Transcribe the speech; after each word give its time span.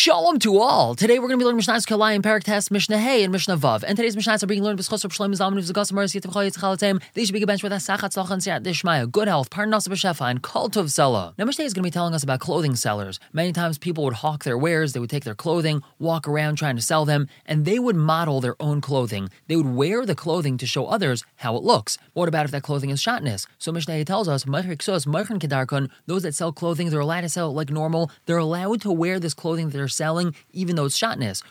Shalom 0.00 0.38
to 0.38 0.56
all. 0.56 0.94
Today 0.94 1.18
we're 1.18 1.28
going 1.28 1.38
to 1.38 1.42
be 1.42 1.44
learning 1.44 1.58
Mishnah's 1.58 1.84
Kalayim, 1.84 2.22
Perek 2.22 2.44
Tes, 2.44 2.70
Mishnah 2.70 2.96
Hey, 2.96 3.22
and 3.22 3.30
Mishnah 3.30 3.58
Vav. 3.58 3.84
And 3.86 3.98
today's 3.98 4.16
Mishnahs 4.16 4.42
are 4.42 4.46
being 4.46 4.62
learned 4.62 4.78
b'schos 4.78 5.04
of 5.04 5.12
Shloim 5.12 5.34
Zalman 5.34 5.58
V'zagas 5.58 5.92
Maris 5.92 6.14
Yitiv 6.14 6.32
Chayit 6.32 6.56
Chalatem. 6.56 7.02
They 7.12 7.26
should 7.26 7.34
be 7.34 7.44
bench 7.44 7.62
with 7.62 7.70
Asachat 7.70 8.08
Tzlach 8.08 8.30
and 8.30 8.40
Siyat 8.40 8.62
Dishmaya, 8.62 9.12
good 9.12 9.28
health, 9.28 9.50
Parnas 9.50 9.86
B'Shefa, 9.86 10.30
and 10.30 10.42
Kol 10.42 10.70
Tov 10.70 10.84
Sela. 10.84 11.34
Now 11.36 11.44
Mishnah 11.44 11.66
is 11.66 11.74
going 11.74 11.82
to 11.82 11.86
be 11.86 11.90
telling 11.90 12.14
us 12.14 12.22
about 12.22 12.40
clothing 12.40 12.76
sellers. 12.76 13.20
Many 13.34 13.52
times 13.52 13.76
people 13.76 14.04
would 14.04 14.14
hawk 14.14 14.44
their 14.44 14.56
wares, 14.56 14.94
they 14.94 15.00
would 15.00 15.10
take 15.10 15.24
their 15.24 15.34
clothing, 15.34 15.82
walk 15.98 16.26
around 16.26 16.56
trying 16.56 16.76
to 16.76 16.82
sell 16.82 17.04
them, 17.04 17.28
and 17.44 17.66
they 17.66 17.78
would 17.78 17.94
model 17.94 18.40
their 18.40 18.56
own 18.58 18.80
clothing. 18.80 19.28
They 19.48 19.56
would 19.56 19.74
wear 19.74 20.06
the 20.06 20.14
clothing 20.14 20.56
to 20.56 20.66
show 20.66 20.86
others 20.86 21.26
how 21.36 21.56
it 21.56 21.62
looks. 21.62 21.98
What 22.14 22.26
about 22.26 22.46
if 22.46 22.52
that 22.52 22.62
clothing 22.62 22.88
is 22.88 23.02
shatnez? 23.02 23.46
So 23.58 23.70
Mishnah 23.70 24.02
tells 24.06 24.28
us, 24.28 24.46
Ma'iriksois 24.46 25.06
Ma'irin 25.06 25.38
Kedarkon. 25.38 25.90
those 26.06 26.22
that 26.22 26.34
sell 26.34 26.54
clothing, 26.54 26.88
they're 26.88 27.00
allowed 27.00 27.20
to 27.20 27.28
sell 27.28 27.50
it 27.50 27.52
like 27.52 27.68
normal. 27.68 28.10
They're 28.24 28.38
allowed 28.38 28.80
to 28.80 28.90
wear 28.90 29.20
this 29.20 29.34
clothing 29.34 29.68
that 29.68 29.76
they're 29.76 29.89
selling, 29.90 30.34
even 30.52 30.76
though 30.76 30.86
it's 30.86 30.98
shatnez. 30.98 31.42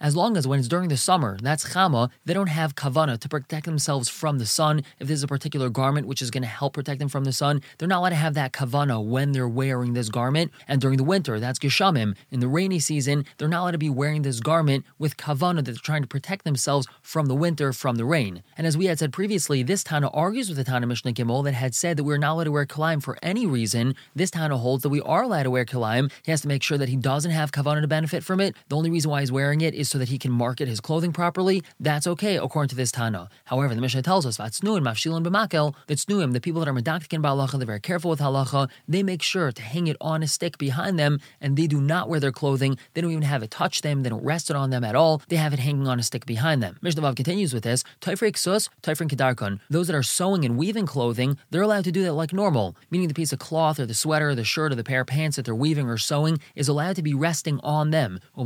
As 0.00 0.16
long 0.16 0.36
as 0.36 0.46
when 0.46 0.58
it's 0.58 0.68
during 0.68 0.88
the 0.88 0.96
summer, 0.96 1.38
that's 1.42 1.64
chama, 1.72 2.10
they 2.24 2.34
don't 2.34 2.48
have 2.48 2.74
kavana 2.74 3.18
to 3.18 3.28
protect 3.28 3.66
themselves 3.66 4.08
from 4.08 4.38
the 4.38 4.46
sun. 4.46 4.82
If 4.98 5.08
there's 5.08 5.22
a 5.22 5.28
particular 5.28 5.70
garment 5.70 6.06
which 6.06 6.20
is 6.22 6.30
going 6.30 6.42
to 6.42 6.48
help 6.48 6.74
protect 6.74 6.98
them 6.98 7.08
from 7.08 7.24
the 7.24 7.32
sun, 7.32 7.62
they're 7.78 7.88
not 7.88 8.00
allowed 8.00 8.10
to 8.10 8.16
have 8.16 8.34
that 8.34 8.52
kavana 8.52 9.04
when 9.04 9.32
they're 9.32 9.48
wearing 9.48 9.94
this 9.94 10.08
garment. 10.08 10.52
And 10.66 10.80
during 10.80 10.96
the 10.96 11.04
winter, 11.04 11.40
that's 11.40 11.58
geshamim. 11.58 12.16
In 12.30 12.40
the 12.40 12.48
rainy 12.48 12.78
season, 12.78 13.24
they're 13.36 13.48
not 13.48 13.62
allowed 13.62 13.70
to 13.72 13.78
be 13.78 13.90
wearing 13.90 14.22
this 14.22 14.40
garment 14.40 14.84
with 14.98 15.16
kavana 15.16 15.56
that 15.56 15.62
they're 15.64 15.74
trying 15.74 16.02
to 16.02 16.08
protect 16.08 16.44
themselves 16.44 16.86
from 17.02 17.26
the 17.26 17.34
winter, 17.34 17.72
from 17.72 17.96
the 17.96 18.04
rain. 18.04 18.42
And 18.56 18.66
as 18.66 18.76
we 18.76 18.86
had 18.86 18.98
said 18.98 19.12
previously, 19.12 19.62
this 19.62 19.84
Tana 19.84 20.08
argues 20.08 20.48
with 20.48 20.58
the 20.58 20.64
Tana 20.64 20.86
Mishnah 20.86 21.12
Gimel 21.12 21.44
that 21.44 21.54
had 21.54 21.74
said 21.74 21.96
that 21.96 22.04
we're 22.04 22.18
not 22.18 22.32
allowed 22.32 22.44
to 22.44 22.52
wear 22.52 22.66
kalaim 22.66 23.02
for 23.02 23.18
any 23.22 23.46
reason. 23.46 23.94
This 24.14 24.30
Tana 24.30 24.58
holds 24.58 24.82
that 24.82 24.88
we 24.88 25.00
are 25.02 25.26
allowed 25.28 25.44
to 25.44 25.50
wear 25.50 25.64
kilayim, 25.64 26.10
he 26.24 26.30
has 26.30 26.40
to 26.42 26.48
make 26.48 26.62
sure 26.62 26.78
that 26.78 26.88
he 26.88 26.96
doesn't 26.96 27.30
have 27.30 27.52
kavanah 27.52 27.80
to 27.82 27.88
benefit 27.88 28.24
from 28.24 28.40
it. 28.40 28.56
The 28.68 28.76
only 28.76 28.90
reason 28.90 29.10
why 29.10 29.20
he's 29.20 29.30
wearing 29.30 29.60
it 29.60 29.74
is 29.74 29.88
so 29.88 29.98
that 29.98 30.08
he 30.08 30.18
can 30.18 30.32
market 30.32 30.68
his 30.68 30.80
clothing 30.80 31.12
properly. 31.12 31.62
That's 31.78 32.06
okay, 32.06 32.36
according 32.36 32.70
to 32.70 32.76
this 32.76 32.90
Tana. 32.90 33.28
However, 33.44 33.74
the 33.74 33.80
Mishnah 33.80 34.02
tells 34.02 34.26
us, 34.26 34.38
Vatsnuim, 34.38 34.82
Mafshilin 34.82 35.24
b'makel, 35.24 35.74
that 35.86 35.98
Snuim, 35.98 36.32
the 36.32 36.40
people 36.40 36.60
that 36.60 36.68
are 36.68 36.72
medakdek 36.72 37.12
in 37.12 37.22
halacha, 37.22 37.58
they're 37.58 37.66
very 37.66 37.80
careful 37.80 38.10
with 38.10 38.20
halacha, 38.20 38.68
they 38.88 39.02
make 39.02 39.22
sure 39.22 39.52
to 39.52 39.62
hang 39.62 39.86
it 39.86 39.96
on 40.00 40.22
a 40.22 40.26
stick 40.26 40.58
behind 40.58 40.98
them, 40.98 41.20
and 41.40 41.56
they 41.56 41.66
do 41.66 41.80
not 41.80 42.08
wear 42.08 42.20
their 42.20 42.32
clothing. 42.32 42.78
They 42.94 43.00
don't 43.00 43.10
even 43.10 43.22
have 43.22 43.42
it 43.42 43.50
touch 43.50 43.82
them, 43.82 44.02
they 44.02 44.08
don't 44.08 44.24
rest 44.24 44.50
it 44.50 44.56
on 44.56 44.70
them 44.70 44.84
at 44.84 44.94
all. 44.94 45.22
They 45.28 45.36
have 45.36 45.52
it 45.52 45.58
hanging 45.58 45.86
on 45.86 45.98
a 45.98 46.02
stick 46.02 46.26
behind 46.26 46.62
them. 46.62 46.78
Mishnah 46.80 47.02
Vav 47.02 47.16
continues 47.16 47.52
with 47.52 47.64
this, 47.64 47.84
Taifrik 48.00 48.34
kedarkon. 48.34 49.60
Those 49.68 49.86
that 49.88 49.96
are 49.96 50.02
sewing 50.02 50.44
and 50.44 50.56
weaving 50.56 50.86
clothing, 50.86 51.38
they're 51.50 51.62
allowed 51.62 51.84
to 51.84 51.92
do 51.92 52.02
that 52.04 52.12
like 52.14 52.32
normal, 52.32 52.76
meaning 52.90 53.08
the 53.08 53.14
piece 53.14 53.32
of 53.32 53.38
cloth 53.38 53.78
or 53.78 53.86
the 53.86 53.94
sweater, 53.94 54.30
or 54.30 54.34
the 54.34 54.44
shirt, 54.44 54.72
or 54.72 54.74
the 54.74 54.84
pair 54.84 55.00
of 55.02 55.06
pants 55.06 55.17
that 55.18 55.44
they're 55.44 55.54
weaving 55.54 55.88
or 55.88 55.98
sewing 55.98 56.38
is 56.54 56.68
allowed 56.68 56.96
to 56.96 57.02
be 57.02 57.12
resting 57.12 57.58
on 57.62 57.90
them. 57.90 58.20
As 58.36 58.44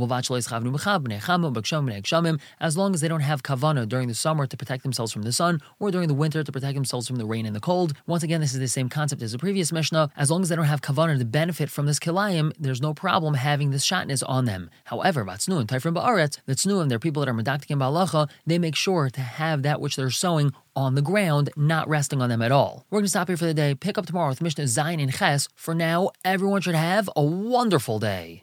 long 2.77 2.93
as 2.93 3.01
they 3.01 3.07
don't 3.07 3.19
have 3.21 3.43
kavana 3.43 3.87
during 3.87 4.07
the 4.07 4.13
summer 4.13 4.47
to 4.47 4.57
protect 4.57 4.83
themselves 4.83 5.11
from 5.11 5.21
the 5.21 5.31
sun, 5.31 5.61
or 5.79 5.91
during 5.91 6.07
the 6.07 6.13
winter 6.13 6.43
to 6.43 6.51
protect 6.51 6.73
themselves 6.73 7.07
from 7.07 7.17
the 7.17 7.25
rain 7.25 7.45
and 7.45 7.55
the 7.55 7.59
cold. 7.59 7.93
Once 8.07 8.23
again, 8.23 8.41
this 8.41 8.53
is 8.53 8.59
the 8.59 8.67
same 8.67 8.89
concept 8.89 9.21
as 9.21 9.31
the 9.31 9.37
previous 9.37 9.71
Mishnah. 9.71 10.09
As 10.17 10.31
long 10.31 10.41
as 10.41 10.49
they 10.49 10.55
don't 10.55 10.65
have 10.65 10.81
kavana 10.81 11.17
to 11.17 11.25
benefit 11.25 11.69
from 11.69 11.85
this 11.85 11.99
kilayim, 11.99 12.51
there's 12.59 12.81
no 12.81 12.93
problem 12.93 13.35
having 13.35 13.69
this 13.71 13.85
shatnez 13.85 14.23
on 14.27 14.45
them. 14.45 14.69
However, 14.85 15.23
Vatsnuim, 15.23 15.65
Taifrim 15.65 15.95
Ba'aretz, 15.95 16.39
the 16.45 16.55
Tznuim, 16.55 16.89
they're 16.89 16.99
people 16.99 17.21
that 17.23 17.29
are 17.29 17.33
medakdek 17.33 17.69
and 17.69 17.79
ba'alacha, 17.79 18.29
they 18.47 18.57
make 18.57 18.75
sure 18.75 19.09
to 19.09 19.21
have 19.21 19.61
that 19.63 19.79
which 19.79 19.95
they're 19.95 20.09
sewing 20.09 20.53
on 20.75 20.95
the 20.95 21.01
ground, 21.03 21.51
not 21.55 21.87
resting 21.87 22.21
on 22.21 22.29
them 22.29 22.41
at 22.41 22.51
all. 22.51 22.85
We're 22.89 22.99
going 22.99 23.05
to 23.05 23.09
stop 23.09 23.27
here 23.27 23.37
for 23.37 23.45
the 23.45 23.53
day. 23.53 23.75
Pick 23.75 23.99
up 23.99 24.07
tomorrow 24.07 24.29
with 24.29 24.41
Mishnah 24.41 24.63
Zayin 24.63 25.01
and 25.01 25.13
Ches. 25.13 25.47
For 25.55 25.75
now, 25.75 26.09
everyone 26.25 26.61
should 26.61 26.73
have 26.73 27.07
a 27.15 27.23
wonderful 27.23 27.99
day. 27.99 28.41